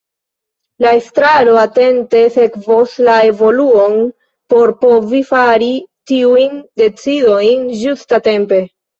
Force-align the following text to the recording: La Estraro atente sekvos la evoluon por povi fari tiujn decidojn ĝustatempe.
La 0.83 0.91
Estraro 0.99 1.51
atente 1.63 2.21
sekvos 2.37 2.95
la 3.07 3.17
evoluon 3.27 3.97
por 4.53 4.73
povi 4.85 5.19
fari 5.27 5.69
tiujn 6.13 6.57
decidojn 6.83 7.69
ĝustatempe. 7.83 8.59